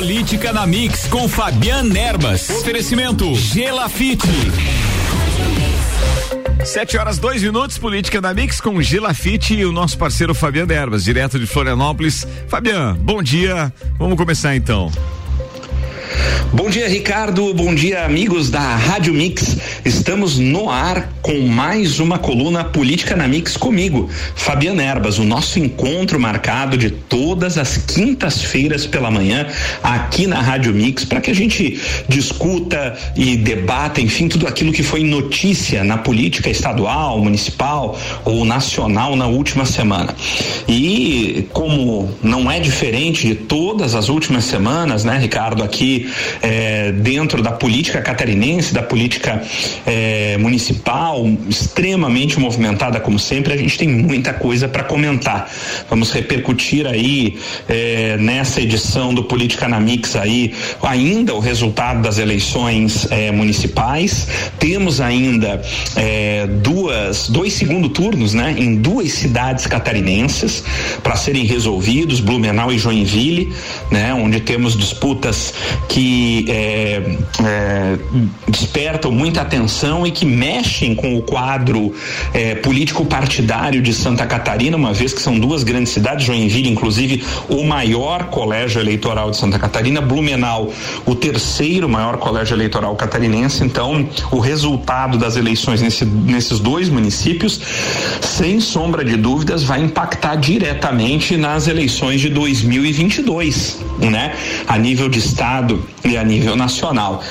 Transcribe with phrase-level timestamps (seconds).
[0.00, 2.48] Política na Mix com Fabian Erbas.
[2.48, 4.26] Oferecimento Gelafite.
[6.64, 11.04] Sete horas, dois minutos, política da Mix com Gelafite e o nosso parceiro Fabiano Erbas,
[11.04, 12.26] direto de Florianópolis.
[12.48, 13.70] Fabiano, bom dia.
[13.98, 14.90] Vamos começar então.
[16.52, 17.52] Bom dia, Ricardo.
[17.54, 19.56] Bom dia, amigos da Rádio Mix.
[19.84, 25.58] Estamos no ar com mais uma coluna Política na Mix comigo, Fabiana Erbas, o nosso
[25.58, 29.46] encontro marcado de todas as quintas-feiras pela manhã
[29.82, 34.82] aqui na Rádio Mix para que a gente discuta e debata, enfim, tudo aquilo que
[34.82, 40.14] foi notícia na política estadual, municipal ou nacional na última semana.
[40.66, 46.10] E como não é diferente de todas as últimas semanas, né, Ricardo, aqui
[46.42, 49.42] é, dentro da política catarinense, da política
[49.86, 55.50] é, municipal, extremamente movimentada como sempre, a gente tem muita coisa para comentar.
[55.88, 62.18] Vamos repercutir aí é, nessa edição do Política na Mix aí ainda o resultado das
[62.18, 64.28] eleições é, municipais.
[64.58, 65.62] Temos ainda
[65.96, 70.64] é, duas, dois segundo turnos, né, em duas cidades catarinenses
[71.02, 73.52] para serem resolvidos, Blumenau e Joinville,
[73.90, 75.54] né, onde temos disputas
[75.88, 77.98] que é, é,
[78.48, 81.94] despertam muita atenção e que mexem com o quadro
[82.32, 87.22] é, político partidário de Santa Catarina, uma vez que são duas grandes cidades, Joinville, inclusive,
[87.48, 90.72] o maior colégio eleitoral de Santa Catarina, Blumenau,
[91.06, 93.64] o terceiro maior colégio eleitoral catarinense.
[93.64, 97.60] Então, o resultado das eleições nesse, nesses dois municípios,
[98.20, 104.34] sem sombra de dúvidas, vai impactar diretamente nas eleições de 2022, né?
[104.66, 107.22] A nível de estado e a nível nacional,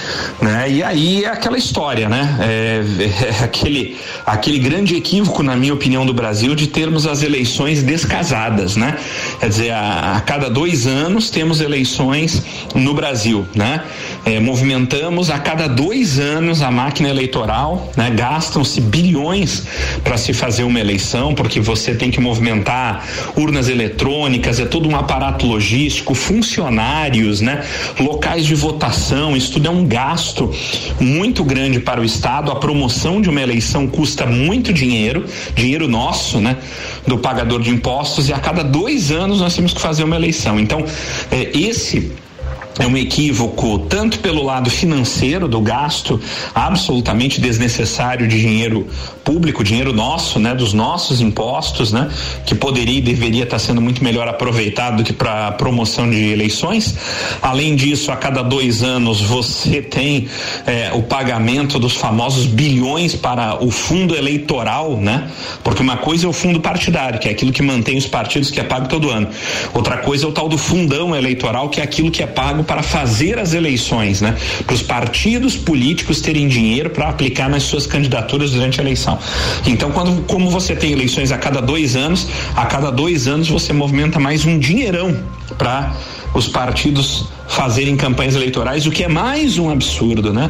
[0.41, 0.69] né?
[0.69, 2.37] E aí é aquela história, né?
[2.41, 2.81] É,
[3.41, 8.75] é aquele aquele grande equívoco, na minha opinião, do Brasil de termos as eleições descasadas,
[8.75, 8.97] né?
[9.39, 12.41] Quer dizer, a, a cada dois anos temos eleições
[12.75, 13.83] no Brasil, né?
[14.25, 18.09] É, movimentamos a cada dois anos a máquina eleitoral, né?
[18.11, 19.63] Gastam-se bilhões
[20.03, 24.95] para se fazer uma eleição, porque você tem que movimentar urnas eletrônicas, é todo um
[24.95, 27.63] aparato logístico, funcionários, né?
[27.99, 28.68] Locais de votação,
[29.35, 30.53] isso tudo é um gasto
[30.99, 32.51] muito grande para o Estado.
[32.51, 35.25] A promoção de uma eleição custa muito dinheiro,
[35.55, 36.57] dinheiro nosso, né?
[37.07, 40.59] Do pagador de impostos, e a cada dois anos nós temos que fazer uma eleição.
[40.59, 40.85] Então,
[41.31, 42.11] é, esse
[42.77, 46.19] é um equívoco tanto pelo lado financeiro do gasto
[46.53, 48.87] absolutamente desnecessário de dinheiro
[49.23, 52.09] público, dinheiro nosso, né, dos nossos impostos, né,
[52.45, 56.95] que poderia e deveria estar sendo muito melhor aproveitado do que para promoção de eleições.
[57.41, 60.27] Além disso, a cada dois anos você tem
[60.65, 65.29] eh, o pagamento dos famosos bilhões para o fundo eleitoral, né?
[65.63, 68.59] Porque uma coisa é o fundo partidário, que é aquilo que mantém os partidos que
[68.59, 69.27] é pago todo ano.
[69.73, 72.83] Outra coisa é o tal do fundão eleitoral, que é aquilo que é pago para
[72.83, 74.35] fazer as eleições, né?
[74.65, 79.17] Para os partidos políticos terem dinheiro para aplicar nas suas candidaturas durante a eleição.
[79.65, 83.73] Então, quando como você tem eleições a cada dois anos, a cada dois anos você
[83.73, 85.17] movimenta mais um dinheirão
[85.57, 85.95] para
[86.33, 90.49] os partidos fazerem campanhas eleitorais, o que é mais um absurdo, né?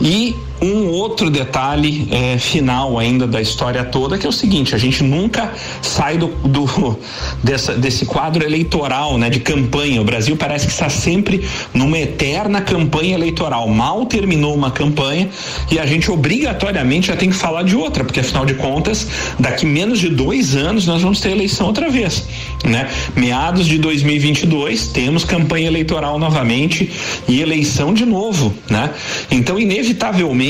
[0.00, 4.78] E um outro detalhe é, final ainda da história toda, que é o seguinte, a
[4.78, 5.52] gente nunca
[5.82, 6.66] sai do, do
[7.42, 10.00] dessa, desse quadro eleitoral, né, de campanha.
[10.00, 13.68] O Brasil parece que está sempre numa eterna campanha eleitoral.
[13.68, 15.28] Mal terminou uma campanha
[15.70, 19.06] e a gente obrigatoriamente já tem que falar de outra, porque afinal de contas,
[19.38, 22.26] daqui menos de dois anos nós vamos ter eleição outra vez,
[22.64, 22.88] né?
[23.14, 26.90] Meados de 2022 temos campanha eleitoral novamente
[27.28, 28.90] e eleição de novo, né?
[29.30, 30.45] Então, inevitavelmente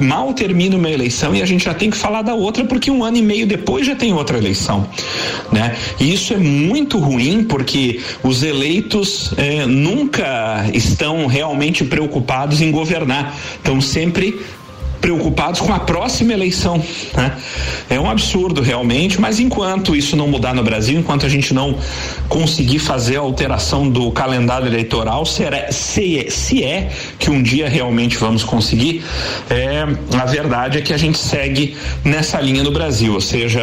[0.00, 3.04] mal termina uma eleição e a gente já tem que falar da outra porque um
[3.04, 4.86] ano e meio depois já tem outra eleição,
[5.52, 5.76] né?
[6.00, 13.34] E isso é muito ruim porque os eleitos eh, nunca estão realmente preocupados em governar,
[13.58, 14.40] estão sempre
[15.00, 16.82] preocupados com a próxima eleição.
[17.14, 17.32] Né?
[17.88, 21.78] É um absurdo realmente, mas enquanto isso não mudar no Brasil, enquanto a gente não
[22.28, 27.68] conseguir fazer a alteração do calendário eleitoral, será, se, é, se é que um dia
[27.68, 29.04] realmente vamos conseguir,
[29.50, 29.86] é,
[30.18, 33.62] a verdade é que a gente segue nessa linha no Brasil, ou seja,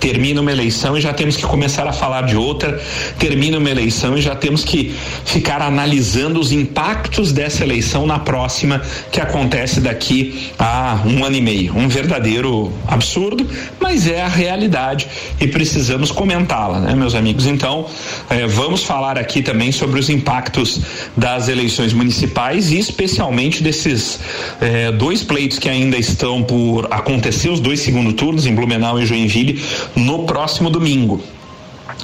[0.00, 2.80] termina uma eleição e já temos que começar a falar de outra,
[3.18, 4.94] termina uma eleição e já temos que
[5.24, 10.71] ficar analisando os impactos dessa eleição na próxima que acontece daqui a
[11.06, 11.76] um ano e meio.
[11.76, 13.46] Um verdadeiro absurdo,
[13.80, 15.06] mas é a realidade
[15.40, 17.46] e precisamos comentá-la, né, meus amigos?
[17.46, 17.86] Então,
[18.30, 20.80] eh, vamos falar aqui também sobre os impactos
[21.16, 24.20] das eleições municipais e especialmente desses
[24.60, 29.06] eh, dois pleitos que ainda estão por acontecer, os dois segundo turnos em Blumenau e
[29.06, 29.62] Joinville,
[29.94, 31.22] no próximo domingo.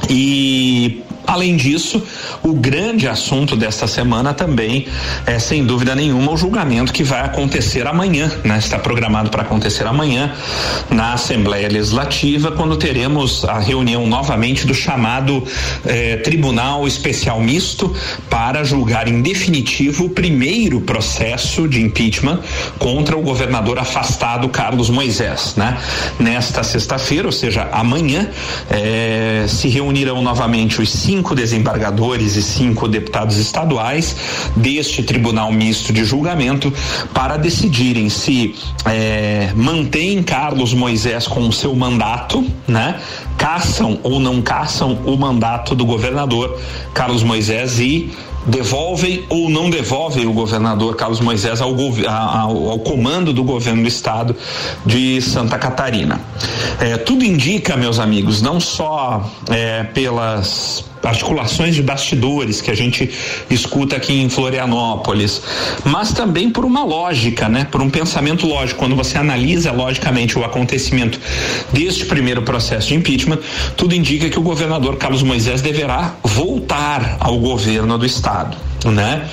[0.09, 2.03] E Além disso,
[2.43, 4.87] o grande assunto desta semana também
[5.27, 8.57] é, sem dúvida nenhuma, o julgamento que vai acontecer amanhã, né?
[8.57, 10.33] Está programado para acontecer amanhã
[10.89, 15.45] na Assembleia Legislativa, quando teremos a reunião novamente do chamado
[15.85, 17.95] eh, Tribunal Especial Misto
[18.31, 22.41] para julgar em definitivo o primeiro processo de impeachment
[22.79, 25.77] contra o governador afastado Carlos Moisés, né?
[26.19, 28.31] Nesta sexta-feira, ou seja, amanhã,
[28.71, 34.17] eh, se reunirão novamente os cinco desembargadores e cinco deputados estaduais
[34.57, 36.73] deste Tribunal Misto de Julgamento
[37.13, 38.55] para decidirem se
[38.85, 43.01] eh, mantém Carlos Moisés com o seu mandato, né?
[43.37, 46.59] Caçam ou não caçam o mandato do governador
[46.93, 48.11] Carlos Moisés e
[48.49, 51.75] devolvem ou não devolvem o governador Carlos Moisés ao,
[52.09, 54.35] ao, ao comando do governo do estado
[54.85, 56.21] de Santa Catarina.
[56.81, 63.11] É, tudo indica, meus amigos, não só é, pelas articulações de bastidores que a gente
[63.51, 65.43] escuta aqui em Florianópolis,
[65.85, 67.67] mas também por uma lógica, né?
[67.71, 68.79] Por um pensamento lógico.
[68.79, 71.21] Quando você analisa logicamente o acontecimento
[71.73, 73.39] deste primeiro processo de impeachment,
[73.77, 79.27] tudo indica que o governador Carlos Moisés deverá voltar ao governo do estado né?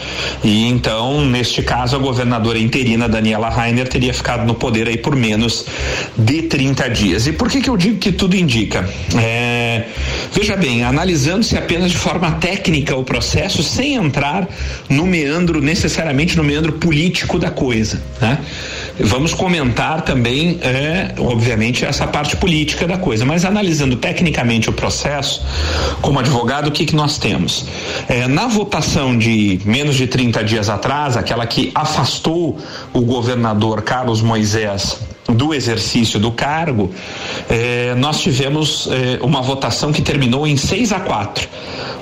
[0.44, 5.15] E então, neste caso, a governadora interina Daniela Rainer teria ficado no poder aí por
[5.15, 5.65] menos
[6.18, 7.27] de 30 dias.
[7.27, 8.89] E por que que eu digo que tudo indica?
[9.18, 9.86] É,
[10.31, 14.47] veja bem, analisando-se apenas de forma técnica o processo, sem entrar
[14.89, 18.39] no meandro, necessariamente no meandro político da coisa, né?
[19.00, 25.45] Vamos comentar também, é, obviamente, essa parte política da coisa, mas analisando tecnicamente o processo,
[26.01, 27.65] como advogado, o que, que nós temos?
[28.07, 29.34] É, na votação de
[29.65, 32.57] menos de 30 dias atrás, aquela que afastou
[32.93, 36.91] o governador Carlos Moisés do exercício do cargo,
[37.49, 41.47] eh, nós tivemos eh, uma votação que terminou em 6 a 4.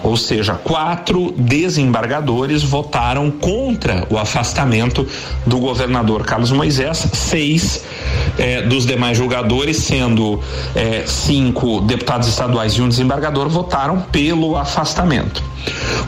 [0.04, 5.08] Ou seja, quatro desembargadores votaram contra o afastamento
[5.46, 7.86] do governador Carlos Moisés, seis
[8.38, 10.40] eh, dos demais julgadores, sendo
[11.06, 15.44] cinco deputados estaduais e um desembargador, votaram pelo afastamento.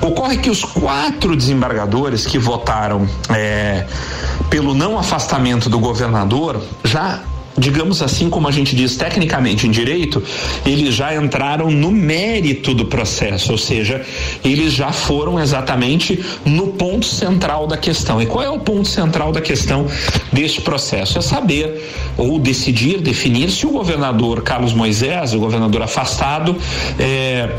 [0.01, 3.07] Ocorre que os quatro desembargadores que votaram
[4.49, 7.21] pelo não afastamento do governador já
[7.57, 10.21] digamos assim, como a gente diz tecnicamente em direito,
[10.65, 14.05] eles já entraram no mérito do processo, ou seja,
[14.43, 18.21] eles já foram exatamente no ponto central da questão.
[18.21, 19.85] E qual é o ponto central da questão
[20.31, 21.17] deste processo?
[21.17, 21.81] É saber
[22.17, 26.55] ou decidir, definir se o governador Carlos Moisés, o governador afastado,
[26.99, 27.49] é,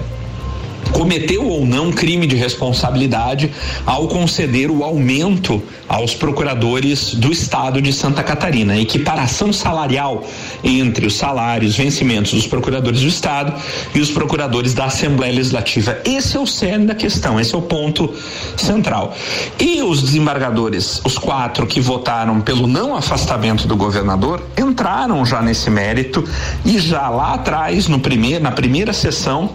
[0.93, 3.53] cometeu ou não crime de responsabilidade
[3.85, 8.75] ao conceder o aumento aos procuradores do estado de Santa Catarina.
[8.75, 10.25] A equiparação salarial
[10.63, 13.53] entre os salários, vencimentos dos procuradores do estado
[13.95, 15.99] e os procuradores da Assembleia Legislativa.
[16.05, 18.13] Esse é o cerne da questão, esse é o ponto
[18.57, 19.15] central.
[19.59, 25.71] E os desembargadores, os quatro que votaram pelo não afastamento do governador, entraram já nesse
[25.71, 26.25] mérito
[26.65, 29.51] e já lá atrás, no primeiro, na primeira sessão,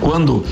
[0.00, 0.44] quando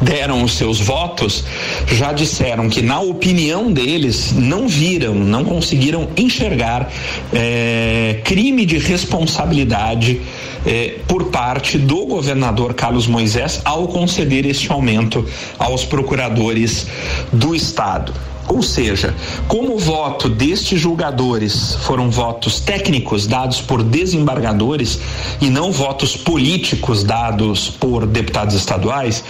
[0.00, 1.44] deram os seus votos,
[1.86, 6.90] já disseram que, na opinião deles, não viram, não conseguiram enxergar
[7.32, 10.20] é, crime de responsabilidade
[10.66, 15.26] é, por parte do governador Carlos Moisés ao conceder este aumento
[15.58, 16.86] aos procuradores
[17.32, 18.12] do Estado.
[18.52, 19.14] Ou seja,
[19.48, 24.98] como o voto destes julgadores foram votos técnicos dados por desembargadores
[25.40, 29.24] e não votos políticos dados por deputados estaduais,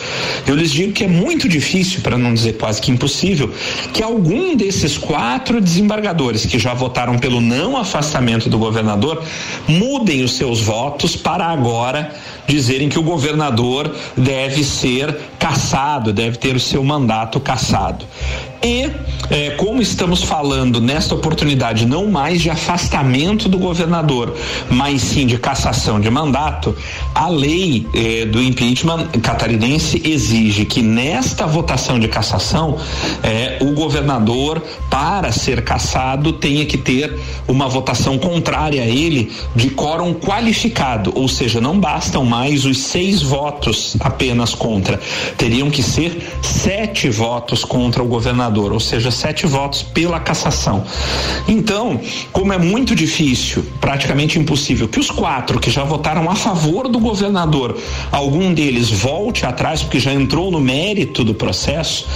[0.45, 3.49] eu lhes digo que é muito difícil, para não dizer quase que impossível,
[3.95, 9.23] que algum desses quatro desembargadores que já votaram pelo não afastamento do governador
[9.69, 12.13] mudem os seus votos para agora
[12.47, 18.07] dizerem que o governador deve ser cassado, deve ter o seu mandato cassado.
[18.65, 18.89] E,
[19.29, 24.37] é, como estamos falando nesta oportunidade não mais de afastamento do governador,
[24.71, 26.77] mas sim de cassação de mandato,
[27.13, 32.79] a lei é, do impeachment catarinense exige que nesta votação de cassação,
[33.25, 37.19] é, o governador, para ser cassado, tenha que ter
[37.49, 43.21] uma votação contrária a ele de quórum qualificado, ou seja, não bastam mais os seis
[43.21, 44.99] votos apenas contra,
[45.37, 50.83] teriam que ser sete votos contra o governador ou seja, sete votos pela cassação.
[51.47, 52.01] Então,
[52.33, 56.99] como é muito difícil, praticamente impossível, que os quatro que já votaram a favor do
[56.99, 57.79] governador,
[58.11, 62.09] algum deles volte atrás, porque já entrou no mérito do processo,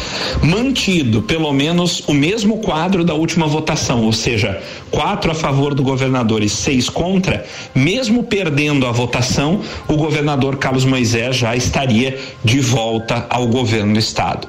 [0.42, 5.82] mantido pelo menos o mesmo quadro da última votação, ou seja, quatro a favor do
[5.82, 7.44] governador e seis contra,
[7.74, 13.98] mesmo perdendo a votação, o governador Carlos Moisés já estaria de volta ao governo do
[13.98, 14.46] estado.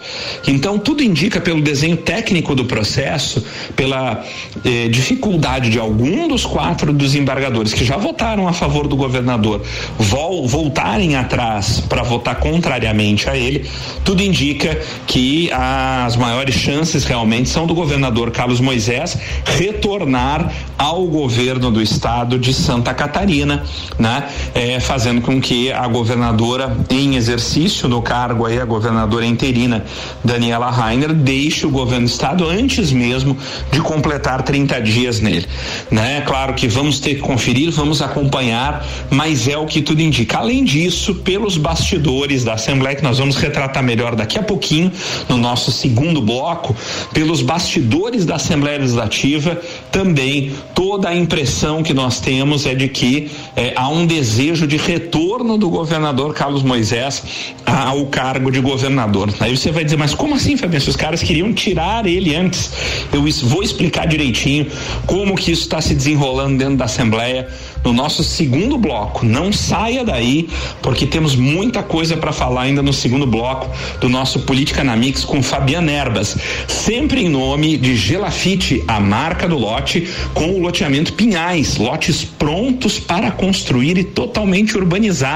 [0.48, 3.44] Então, tudo indica pelo desenho técnico do processo,
[3.76, 4.24] pela
[4.64, 9.62] eh, dificuldade de algum dos quatro desembargadores que já votaram a favor do governador
[9.98, 13.68] vol voltarem atrás para votar contrariamente a ele,
[14.04, 21.72] tudo indica que as maiores chances realmente são do governador Carlos Moisés retornar ao governo
[21.72, 23.64] do estado de Santa Catarina,
[23.98, 24.28] né?
[24.54, 29.86] É, fazendo com que a governadora em exercício no cargo aí, a governadora interina
[30.24, 33.38] Daniela Rainer, deixe o governo do estado antes mesmo
[33.72, 35.46] de completar 30 dias nele,
[35.89, 36.22] né?
[36.22, 40.39] Claro que vamos ter que conferir, vamos acompanhar, mas é o que tudo indica.
[40.39, 44.92] Além disso, pelos bastidores da Assembleia, que nós vamos retratar melhor daqui a pouquinho
[45.30, 46.75] no nosso segundo bloco,
[47.13, 49.60] pelos bastidores da Assembleia Legislativa,
[49.92, 54.77] também toda a impressão que nós temos é de que é, há um desejo de
[54.77, 57.24] retorno do governador Carlos Moisés
[57.65, 59.34] ao cargo de governador.
[59.39, 60.84] Aí você vai dizer, mas como assim, Fabiano?
[60.84, 62.72] Se os caras queriam tirar ele antes,
[63.13, 64.67] eu vou explicar direitinho
[65.06, 67.48] como que isso está se desenrolando dentro da Assembleia
[67.84, 69.25] no nosso segundo bloco.
[69.25, 70.50] Não saia daí,
[70.82, 73.70] porque temos muita coisa para falar ainda no segundo bloco
[74.01, 79.48] do nosso Política na Mix com Fabiana Erbas, sempre em nome de Gelafite, a marca
[79.48, 85.27] do lote, com o loteamento Pinhais, lotes prontos para construir e totalmente urbanizados,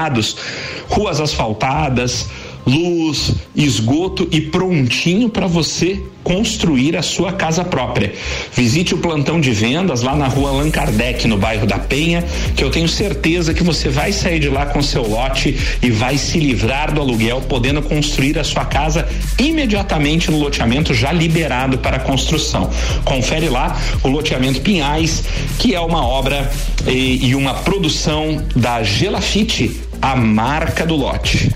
[0.88, 2.28] ruas asfaltadas,
[2.66, 8.12] luz, esgoto e prontinho para você construir a sua casa própria.
[8.54, 12.24] Visite o plantão de vendas lá na rua Allan Kardec, no bairro da Penha,
[12.56, 16.16] que eu tenho certeza que você vai sair de lá com seu lote e vai
[16.16, 21.98] se livrar do aluguel, podendo construir a sua casa imediatamente no loteamento já liberado para
[21.98, 22.70] construção.
[23.04, 25.24] Confere lá o loteamento Pinhais,
[25.58, 26.50] que é uma obra
[26.86, 31.50] e, e uma produção da Gelafite a marca do lote.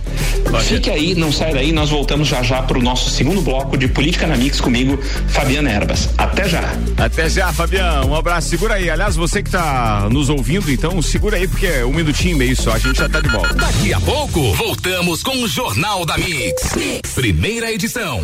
[0.62, 3.88] Fique aí, não sai daí, nós voltamos já já para o nosso segundo bloco de
[3.88, 4.98] Política na Mix comigo,
[5.28, 6.08] Fabiana Erbas.
[6.16, 6.62] Até já.
[6.96, 8.08] Até já, Fabiano.
[8.08, 8.88] Um abraço, segura aí.
[8.88, 12.56] Aliás, você que está nos ouvindo, então segura aí, porque é um minutinho e meio
[12.56, 13.52] só, a gente já está de volta.
[13.54, 16.74] Daqui a pouco, voltamos com o Jornal da mix.
[16.74, 17.12] mix.
[17.14, 18.22] Primeira edição.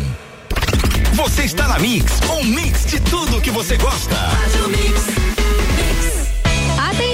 [1.13, 4.15] Você está na Mix, um mix de tudo que você gosta.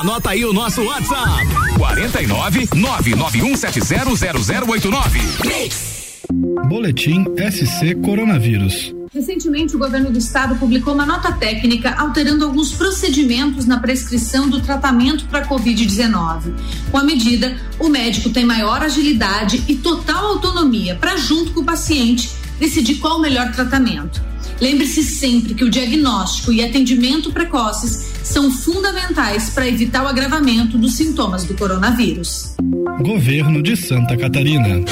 [0.00, 5.20] Anota aí o nosso WhatsApp: 49 991700089.
[6.70, 8.94] Boletim SC Coronavírus.
[9.12, 14.62] Recentemente, o governo do estado publicou uma nota técnica alterando alguns procedimentos na prescrição do
[14.62, 16.54] tratamento para Covid-19.
[16.90, 21.64] Com a medida, o médico tem maior agilidade e total autonomia para, junto com o
[21.64, 24.22] paciente, decidir qual o melhor tratamento.
[24.58, 30.94] Lembre-se sempre que o diagnóstico e atendimento precoces são fundamentais para evitar o agravamento dos
[30.94, 32.54] sintomas do coronavírus.
[33.00, 34.84] Governo de Santa Catarina.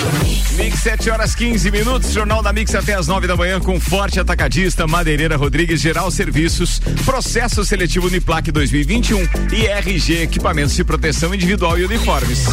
[0.57, 4.18] Mix 7 horas 15 minutos, Jornal da Mix até as 9 da manhã com Forte
[4.18, 9.21] Atacadista, Madeireira Rodrigues Geral Serviços, Processo Seletivo Uniplac 2021
[9.52, 12.45] e RG Equipamentos de Proteção Individual e Uniformes.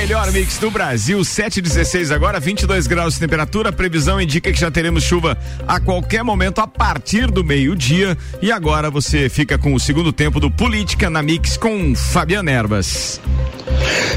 [0.00, 3.70] Melhor mix do Brasil, 716 agora, 22 graus de temperatura.
[3.70, 5.36] Previsão indica que já teremos chuva
[5.68, 8.16] a qualquer momento a partir do meio-dia.
[8.40, 13.20] E agora você fica com o segundo tempo do Política na Mix com Fabiana Erbas.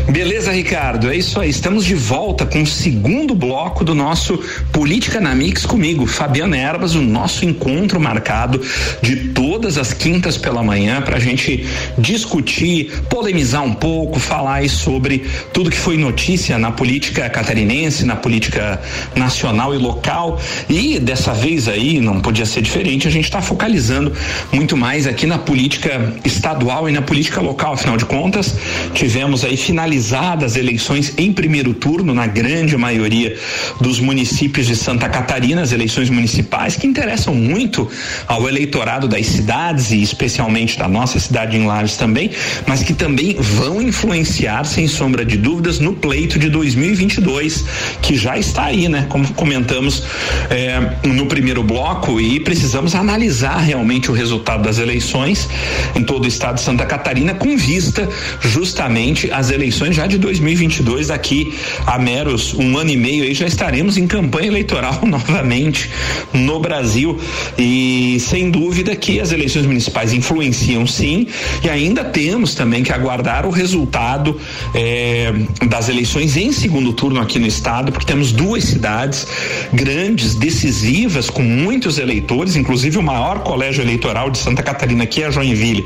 [0.09, 1.09] Beleza, Ricardo?
[1.09, 1.49] É isso aí.
[1.49, 4.37] Estamos de volta com o segundo bloco do nosso
[4.71, 8.61] Política na Mix comigo, Fabiana Erbas, o nosso encontro marcado
[9.01, 11.65] de todas as quintas pela manhã para a gente
[11.97, 18.15] discutir, polemizar um pouco, falar aí sobre tudo que foi notícia na política catarinense, na
[18.15, 18.81] política
[19.15, 20.39] nacional e local.
[20.69, 24.11] E dessa vez aí, não podia ser diferente, a gente está focalizando
[24.51, 27.73] muito mais aqui na política estadual e na política local.
[27.73, 28.55] Afinal de contas,
[28.93, 33.35] tivemos aí finalizadas eleições em primeiro turno na grande maioria
[33.81, 37.89] dos municípios de Santa Catarina, as eleições municipais que interessam muito
[38.27, 42.29] ao eleitorado das cidades e especialmente da nossa cidade em Lages também,
[42.67, 47.65] mas que também vão influenciar sem sombra de dúvidas no pleito de 2022
[47.99, 49.07] que já está aí, né?
[49.09, 50.03] Como comentamos
[50.51, 55.49] é, no primeiro bloco e precisamos analisar realmente o resultado das eleições
[55.95, 58.07] em todo o estado de Santa Catarina com vista
[58.39, 61.53] justamente às eleições já de 2022 aqui
[61.85, 65.89] a meros um ano e meio aí já estaremos em campanha eleitoral novamente
[66.33, 67.17] no Brasil.
[67.57, 71.27] E sem dúvida que as eleições municipais influenciam sim
[71.63, 74.39] e ainda temos também que aguardar o resultado
[74.73, 75.33] eh,
[75.67, 79.27] das eleições em segundo turno aqui no estado porque temos duas cidades
[79.71, 85.31] grandes decisivas com muitos eleitores inclusive o maior colégio eleitoral de Santa Catarina que é
[85.31, 85.85] Joinville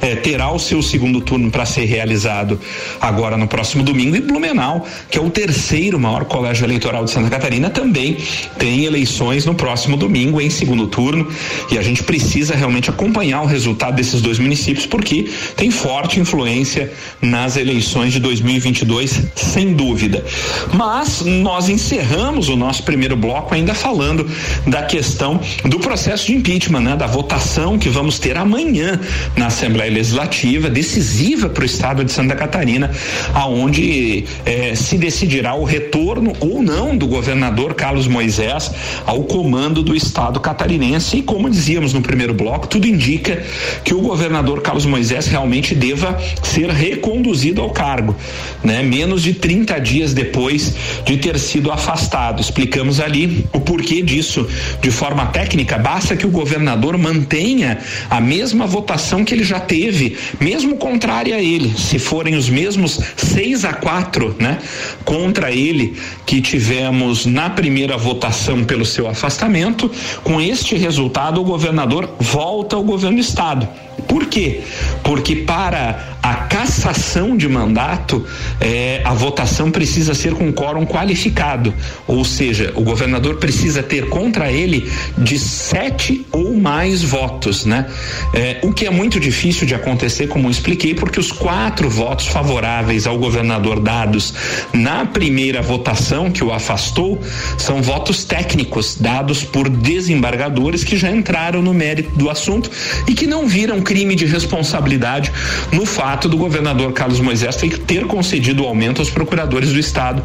[0.00, 2.58] eh, terá o seu segundo turno para ser realizado
[3.00, 7.30] agora no próximo domingo e Blumenau que é o terceiro maior colégio eleitoral de Santa
[7.30, 8.18] Catarina também
[8.58, 11.28] tem eleições no próximo domingo em segundo turno
[11.70, 16.92] e a gente precisa realmente acompanhar o resultado desses dois municípios porque tem forte influência
[17.20, 20.24] nas eleições de 2022, sem dúvida.
[20.72, 24.28] Mas nós encerramos o nosso primeiro bloco ainda falando
[24.66, 29.00] da questão do processo de impeachment, né, da votação que vamos ter amanhã
[29.36, 32.90] na Assembleia Legislativa, decisiva para o estado de Santa Catarina,
[33.34, 38.70] aonde eh, se decidirá o retorno ou não do governador Carlos Moisés
[39.04, 41.18] ao comando do estado catarinense.
[41.18, 43.42] E como dizíamos no primeiro bloco, tudo indica
[43.84, 48.16] que o governador Carlos Moisés realmente deva ser reconduzido ao cargo,
[48.62, 48.82] né?
[48.82, 52.40] Menos de 30 dias depois de ter sido afastado.
[52.40, 54.46] Explicamos ali o porquê disso
[54.80, 55.78] de forma técnica.
[55.78, 61.42] Basta que o governador mantenha a mesma votação que ele já teve, mesmo contrária a
[61.42, 61.76] ele.
[61.76, 64.58] Se forem os mesmos seis a quatro, né?
[65.04, 69.90] Contra ele que tivemos na primeira votação pelo seu afastamento,
[70.22, 73.68] com este resultado o governador volta ao governo do estado.
[74.06, 74.62] Por quê?
[75.02, 78.26] Porque para a cassação de mandato,
[78.60, 81.72] eh, a votação precisa ser com quórum qualificado,
[82.04, 87.86] ou seja, o governador precisa ter contra ele de sete ou mais votos, né?
[88.34, 93.06] Eh, o que é muito difícil de acontecer, como expliquei, porque os quatro votos favoráveis
[93.06, 94.34] ao governador dados
[94.72, 97.20] na primeira votação que o afastou
[97.56, 102.68] são votos técnicos dados por desembargadores que já entraram no mérito do assunto
[103.06, 105.30] e que não viram crime de responsabilidade
[105.70, 110.22] no fato do governador Carlos Moisés ter concedido o aumento aos procuradores do estado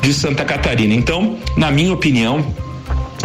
[0.00, 0.94] de Santa Catarina.
[0.94, 2.44] Então, na minha opinião,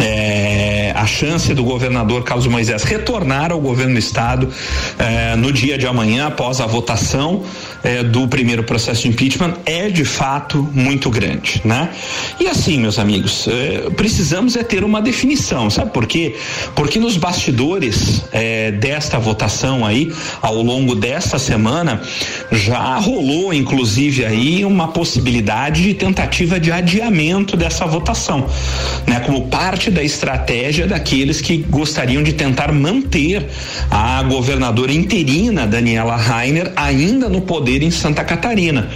[0.00, 4.48] é, a chance do governador Carlos Moisés retornar ao governo do estado
[4.98, 7.42] é, no dia de amanhã, após a votação
[7.82, 11.90] é, do primeiro processo de impeachment, é de fato muito grande, né?
[12.38, 16.36] E assim, meus amigos, é, precisamos é ter uma definição, sabe por quê?
[16.74, 22.00] Porque nos bastidores é, desta votação aí, ao longo desta semana,
[22.50, 28.46] já rolou, inclusive aí, uma possibilidade de tentativa de adiamento dessa votação,
[29.06, 29.20] né?
[29.20, 33.46] Como parte parte da estratégia daqueles que gostariam de tentar manter
[33.90, 38.88] a governadora interina Daniela Rainer ainda no poder em Santa Catarina.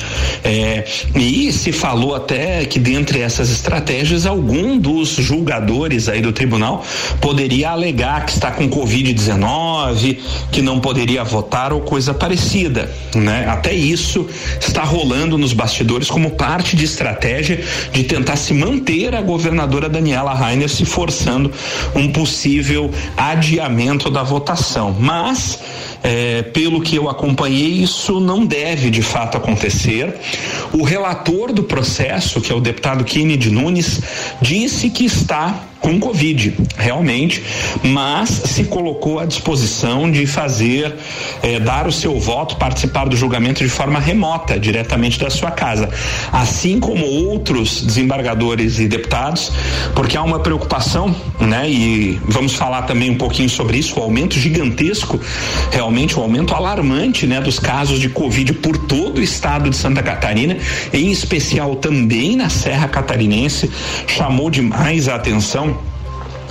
[0.42, 6.84] É, e se falou até que dentre essas estratégias algum dos julgadores aí do tribunal
[7.20, 10.18] poderia alegar que está com covid-19,
[10.52, 13.46] que não poderia votar ou coisa parecida, né?
[13.48, 14.28] Até isso
[14.60, 20.32] está rolando nos bastidores como parte de estratégia de tentar se manter a governadora Daniela
[20.32, 21.50] Rainer se forçando
[21.94, 24.94] um possível adiamento da votação.
[24.98, 25.58] Mas,
[26.04, 30.14] é, pelo que eu acompanhei, isso não deve de fato acontecer.
[30.70, 34.02] O relator do processo, que é o deputado Kennedy Nunes,
[34.42, 37.42] disse que está com Covid, realmente,
[37.82, 40.94] mas se colocou à disposição de fazer,
[41.42, 45.90] eh, dar o seu voto, participar do julgamento de forma remota, diretamente da sua casa.
[46.32, 49.52] Assim como outros desembargadores e deputados,
[49.94, 51.68] porque há uma preocupação, né?
[51.68, 55.20] E vamos falar também um pouquinho sobre isso, o aumento gigantesco,
[55.70, 57.40] realmente o um aumento alarmante, né?
[57.40, 60.56] Dos casos de Covid por todo o estado de Santa Catarina,
[60.92, 63.70] em especial também na Serra Catarinense,
[64.06, 65.78] chamou demais a atenção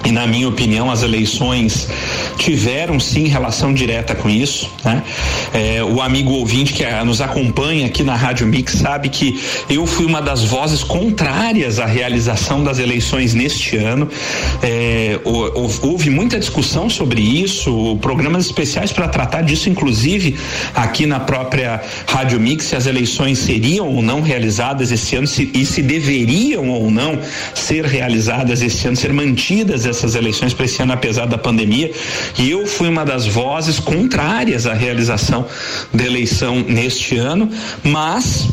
[0.05, 1.87] e na minha opinião as eleições
[2.37, 4.69] tiveram sim relação direta com isso.
[4.83, 5.01] Né?
[5.53, 9.39] É, o amigo ouvinte que nos acompanha aqui na Rádio Mix sabe que
[9.69, 14.09] eu fui uma das vozes contrárias à realização das eleições neste ano.
[14.61, 20.35] É, houve muita discussão sobre isso, programas especiais para tratar disso, inclusive
[20.75, 25.49] aqui na própria Rádio Mix, se as eleições seriam ou não realizadas esse ano se,
[25.53, 27.19] e se deveriam ou não
[27.53, 31.91] ser realizadas esse ano, ser mantidas essas eleições para esse ano, apesar da pandemia.
[32.37, 35.45] E eu fui uma das vozes contrárias à realização
[35.93, 37.49] da eleição neste ano,
[37.83, 38.49] mas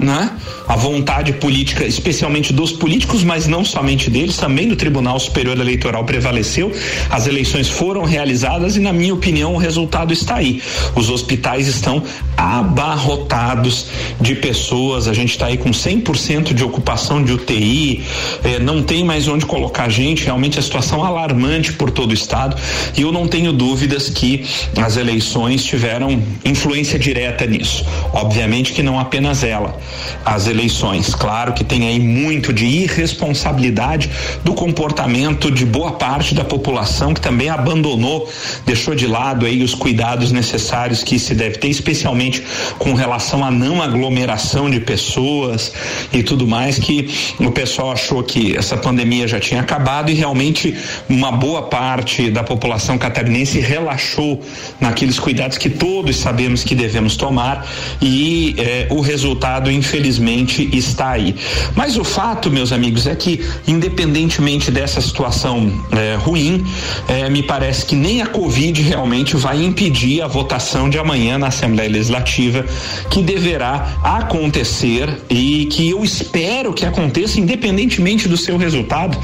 [0.00, 0.30] né?
[0.66, 6.04] A vontade política, especialmente dos políticos, mas não somente deles, também do Tribunal Superior Eleitoral
[6.04, 6.72] prevaleceu.
[7.10, 10.62] As eleições foram realizadas e, na minha opinião, o resultado está aí.
[10.94, 12.02] Os hospitais estão
[12.36, 13.86] abarrotados
[14.20, 15.08] de pessoas.
[15.08, 18.04] A gente está aí com 100% de ocupação de UTI,
[18.44, 20.24] eh, não tem mais onde colocar gente.
[20.24, 22.56] Realmente a situação alarmante por todo o estado.
[22.96, 24.44] E eu não tenho dúvidas que
[24.80, 27.84] as eleições tiveram influência direta nisso.
[28.12, 29.78] Obviamente que não apenas ela
[30.24, 31.14] as eleições.
[31.14, 34.10] Claro que tem aí muito de irresponsabilidade
[34.44, 38.30] do comportamento de boa parte da população que também abandonou,
[38.66, 42.42] deixou de lado aí os cuidados necessários que se deve ter, especialmente
[42.78, 45.72] com relação à não aglomeração de pessoas
[46.12, 50.76] e tudo mais, que o pessoal achou que essa pandemia já tinha acabado e realmente
[51.08, 54.42] uma boa parte da população catarinense relaxou
[54.80, 57.66] naqueles cuidados que todos sabemos que devemos tomar
[58.00, 61.34] e eh, o resultado infelizmente está aí.
[61.74, 66.64] Mas o fato, meus amigos, é que independentemente dessa situação é, ruim,
[67.08, 71.48] é, me parece que nem a Covid realmente vai impedir a votação de amanhã na
[71.48, 72.64] Assembleia Legislativa,
[73.10, 79.18] que deverá acontecer e que eu espero que aconteça independentemente do seu resultado.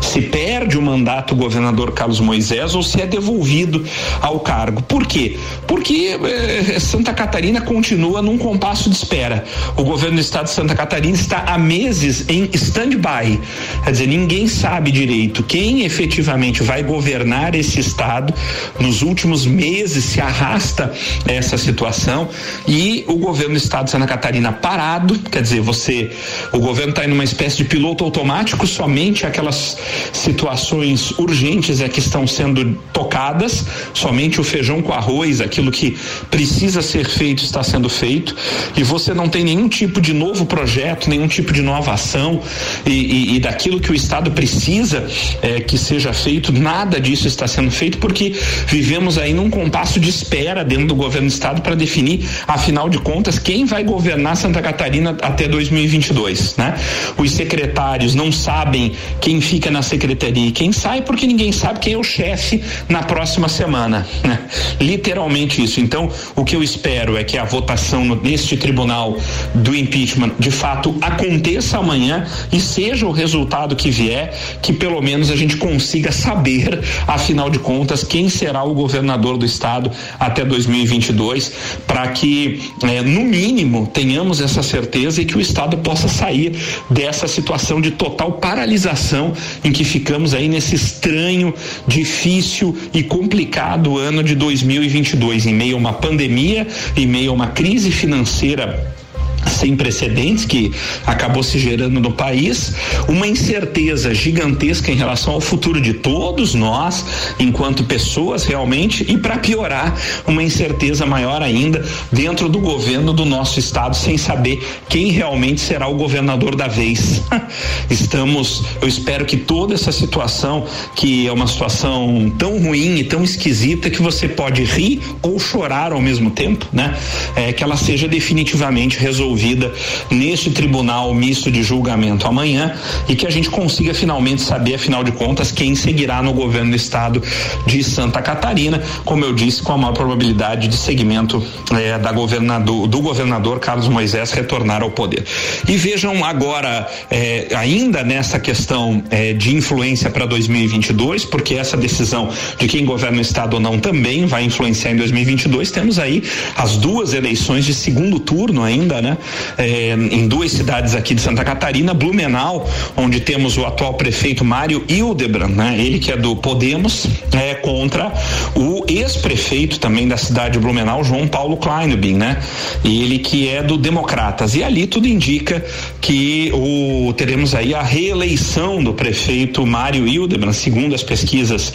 [0.00, 3.84] Se perde o mandato o governador Carlos Moisés ou se é devolvido
[4.20, 4.82] ao cargo.
[4.82, 5.38] Por quê?
[5.66, 9.44] Porque é, Santa Catarina continua num compasso de espera.
[9.76, 13.38] O governo do estado de Santa Catarina está há meses em stand-by.
[13.84, 18.32] Quer dizer, ninguém sabe direito quem efetivamente vai governar esse estado.
[18.80, 20.90] Nos últimos meses se arrasta
[21.28, 22.30] essa situação
[22.66, 26.10] e o governo do estado de Santa Catarina parado, quer dizer, você,
[26.52, 29.76] o governo está em uma espécie de piloto automático, somente aquelas
[30.10, 35.98] situações urgentes é que estão sendo tocadas, somente o feijão com arroz, aquilo que
[36.30, 38.34] precisa ser feito está sendo feito
[38.74, 42.40] e você não tem nenhum tipo de novo projeto, nenhum tipo de nova ação
[42.86, 45.06] e, e, e daquilo que o Estado precisa
[45.40, 48.34] é, que seja feito, nada disso está sendo feito porque
[48.66, 52.98] vivemos aí num compasso de espera dentro do governo do Estado para definir, afinal de
[52.98, 56.74] contas, quem vai governar Santa Catarina até 2022, né?
[57.16, 61.94] Os secretários não sabem quem fica na secretaria e quem sai porque ninguém sabe quem
[61.94, 64.40] é o chefe na próxima semana, né?
[64.80, 65.80] Literalmente isso.
[65.80, 69.18] Então, o que eu espero é que a votação neste tribunal
[69.54, 75.30] do impeachment de fato aconteça amanhã e seja o resultado que vier, que pelo menos
[75.30, 81.52] a gente consiga saber, afinal de contas, quem será o governador do estado até 2022,
[81.86, 86.56] para que, eh, no mínimo, tenhamos essa certeza e que o estado possa sair
[86.90, 89.32] dessa situação de total paralisação
[89.64, 91.54] em que ficamos aí nesse estranho,
[91.86, 97.48] difícil e complicado ano de 2022, em meio a uma pandemia, em meio a uma
[97.48, 99.01] crise financeira
[99.46, 100.72] sem precedentes que
[101.06, 102.74] acabou se gerando no país,
[103.08, 107.04] uma incerteza gigantesca em relação ao futuro de todos nós,
[107.38, 109.94] enquanto pessoas realmente, e para piorar,
[110.26, 115.88] uma incerteza maior ainda dentro do governo do nosso estado, sem saber quem realmente será
[115.88, 117.22] o governador da vez.
[117.90, 123.22] Estamos, eu espero que toda essa situação, que é uma situação tão ruim e tão
[123.22, 126.96] esquisita que você pode rir ou chorar ao mesmo tempo, né?
[127.36, 129.72] É, que ela seja definitivamente resolvida resolvida
[130.10, 132.74] neste tribunal misto de julgamento amanhã
[133.08, 136.76] e que a gente consiga finalmente saber, afinal de contas, quem seguirá no governo do
[136.76, 137.22] estado
[137.66, 142.86] de Santa Catarina, como eu disse, com a maior probabilidade de segmento eh, da governador,
[142.86, 145.24] do governador Carlos Moisés retornar ao poder.
[145.68, 152.28] E vejam agora, eh, ainda nessa questão eh, de influência para 2022, porque essa decisão
[152.58, 156.22] de quem governa o estado ou não também vai influenciar em 2022, temos aí
[156.56, 159.16] as duas eleições de segundo turno ainda, né?
[159.58, 164.84] É, em duas cidades aqui de Santa Catarina, Blumenau, onde temos o atual prefeito Mário
[164.88, 165.76] Hildebrand, né?
[165.78, 168.12] Ele que é do Podemos, é contra
[168.54, 172.38] o ex-prefeito também da cidade de Blumenau, João Paulo Kleinobin, né?
[172.84, 174.54] Ele que é do Democratas.
[174.54, 175.64] E ali tudo indica
[176.00, 181.72] que o teremos aí a reeleição do prefeito Mário Hildebrand, segundo as pesquisas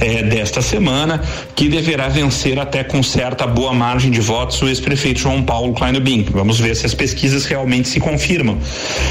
[0.00, 1.22] eh, desta semana,
[1.54, 6.26] que deverá vencer até com certa boa margem de votos o ex-prefeito João Paulo Kleinobin.
[6.30, 8.58] Vamos ver se as pesquisas realmente se confirmam.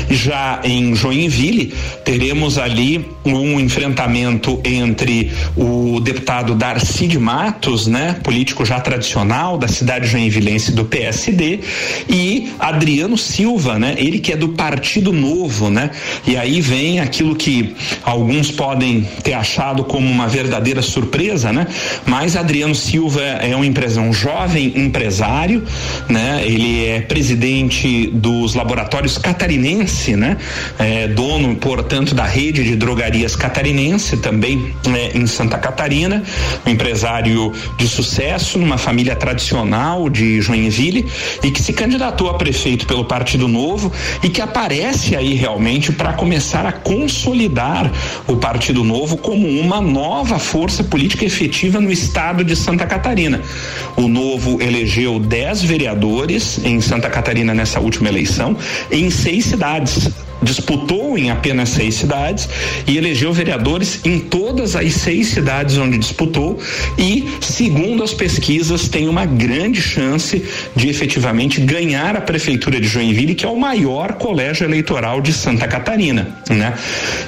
[0.10, 7.19] Já em Joinville, teremos ali um enfrentamento entre o deputado Darcy de
[7.50, 11.60] Matos, né, político já tradicional da cidade joinvilense do PSD,
[12.08, 15.90] e Adriano Silva, né, ele que é do Partido Novo, né?
[16.28, 21.66] E aí vem aquilo que alguns podem ter achado como uma verdadeira surpresa, né?
[22.06, 25.64] Mas Adriano Silva é um empresário, um jovem empresário,
[26.08, 26.44] né?
[26.46, 30.38] Ele é presidente dos laboratórios catarinense, né?
[30.78, 36.22] É, dono, portanto, da rede de drogarias catarinense, também é, em Santa Catarina,
[36.66, 37.29] um empresário
[37.78, 41.06] de sucesso, numa família tradicional de Joinville
[41.44, 43.92] e que se candidatou a prefeito pelo Partido Novo
[44.24, 47.92] e que aparece aí realmente para começar a consolidar
[48.28, 53.42] o Partido Novo como uma nova força política efetiva no estado de Santa Catarina.
[53.96, 58.58] O Novo elegeu 10 vereadores em Santa Catarina nessa última eleição,
[58.92, 60.10] em seis cidades
[60.41, 62.47] disputou em apenas seis cidades
[62.88, 66.60] e elegeu vereadores em todas as seis cidades onde disputou
[66.97, 70.43] e, segundo as pesquisas, tem uma grande chance
[70.75, 75.67] de efetivamente ganhar a prefeitura de Joinville, que é o maior colégio eleitoral de Santa
[75.67, 76.73] Catarina, né?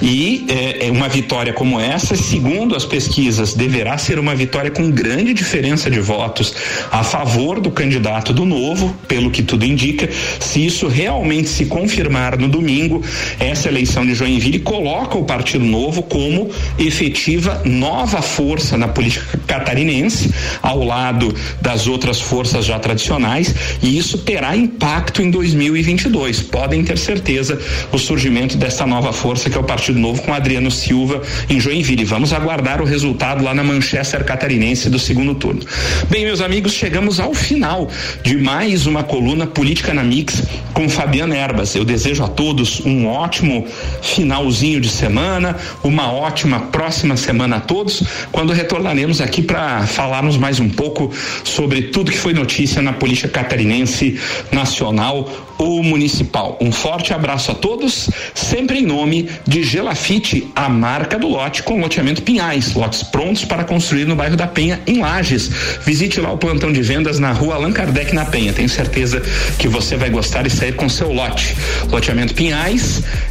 [0.01, 4.89] E é, é uma vitória como essa, segundo as pesquisas, deverá ser uma vitória com
[4.89, 6.53] grande diferença de votos
[6.91, 10.09] a favor do candidato do Novo, pelo que tudo indica.
[10.39, 13.00] Se isso realmente se confirmar no domingo,
[13.39, 20.33] essa eleição de Joinville coloca o Partido Novo como efetiva nova força na política catarinense,
[20.61, 26.41] ao lado das outras forças já tradicionais, e isso terá impacto em 2022.
[26.41, 27.59] Podem ter certeza
[27.91, 32.05] o surgimento dessa nova força que é o Partido Novo com Adriano Silva em Joinville.
[32.05, 35.61] Vamos aguardar o resultado lá na Manchester catarinense do segundo turno.
[36.09, 37.89] Bem, meus amigos, chegamos ao final
[38.23, 41.75] de mais uma coluna política na Mix com Fabiana Erbas.
[41.75, 43.65] Eu desejo a todos um um ótimo
[44.01, 50.59] finalzinho de semana, uma ótima próxima semana a todos, quando retornaremos aqui para falarmos mais
[50.59, 51.11] um pouco
[51.43, 54.19] sobre tudo que foi notícia na política catarinense,
[54.51, 56.57] nacional ou municipal.
[56.59, 61.79] Um forte abraço a todos, sempre em nome de Gelafite, a marca do lote com
[61.79, 65.49] loteamento Pinhais, lotes prontos para construir no bairro da Penha, em Lages.
[65.85, 68.53] Visite lá o plantão de vendas na rua Allan Kardec, na Penha.
[68.53, 69.21] Tenho certeza
[69.59, 71.55] que você vai gostar e sair com seu lote.
[71.89, 72.80] Loteamento Pinhais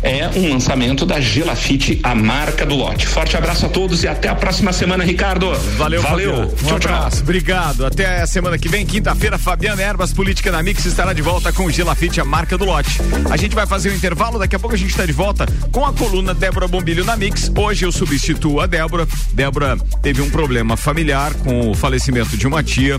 [0.02, 3.06] é um lançamento da Gelafite, a marca do lote.
[3.06, 5.52] Forte abraço a todos e até a próxima semana, Ricardo.
[5.76, 6.42] Valeu, Valeu.
[6.42, 7.16] Um tchau, abraço.
[7.16, 7.22] Tchau.
[7.22, 7.86] Obrigado.
[7.86, 11.64] Até a semana que vem, quinta-feira, Fabiana Erbas, Política na Mix, estará de volta com
[11.64, 13.00] o Gelafite, a marca do lote.
[13.30, 15.84] A gente vai fazer um intervalo, daqui a pouco a gente está de volta com
[15.84, 17.50] a coluna Débora Bombilho na Mix.
[17.56, 19.06] Hoje eu substituo a Débora.
[19.32, 22.98] Débora teve um problema familiar com o falecimento de uma tia.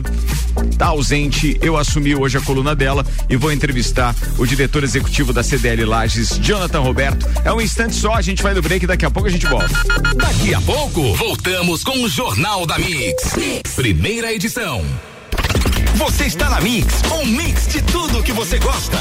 [0.78, 1.58] Tá ausente.
[1.62, 6.40] Eu assumi hoje a coluna dela e vou entrevistar o diretor executivo da CDL Lages,
[6.42, 7.28] Jonathan Roberto.
[7.46, 9.70] É um instante só, a gente vai no break, daqui a pouco a gente volta.
[10.16, 13.34] Daqui a pouco, voltamos com o Jornal da mix.
[13.76, 14.84] Primeira edição.
[15.96, 18.98] Você está na Mix, um mix de tudo que você gosta.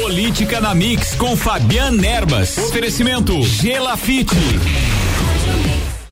[0.00, 2.56] Política na Mix com Fabian Erbas.
[2.58, 4.36] Oferecimento Gelafite.